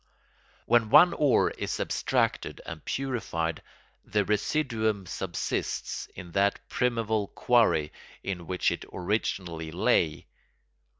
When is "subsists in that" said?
5.05-6.59